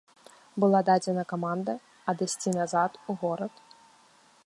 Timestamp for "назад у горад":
2.59-3.53